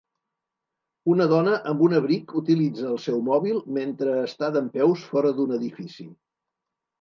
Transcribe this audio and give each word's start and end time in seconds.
Una 1.15 1.25
dona 1.33 1.51
amb 1.71 1.83
un 1.87 1.93
abric 1.97 2.33
utilitza 2.41 2.87
el 2.93 2.97
seu 3.03 3.19
mòbil 3.27 3.61
mentre 3.77 4.17
està 4.23 4.51
dempeus 4.57 5.05
fora 5.13 5.35
d"un 5.43 5.55
edifici. 5.61 6.09